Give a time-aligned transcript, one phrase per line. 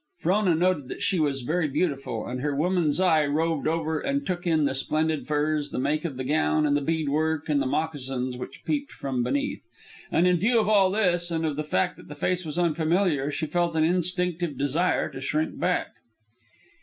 [0.17, 4.47] Frona noted that she was very beautiful, and her woman's eye roved over and took
[4.47, 7.67] in the splendid furs, the make of the gown, and the bead work of the
[7.67, 9.61] moccasins which peeped from beneath.
[10.11, 13.29] And in view of all this, and of the fact that the face was unfamiliar,
[13.31, 15.91] she felt an instinctive desire to shrink back.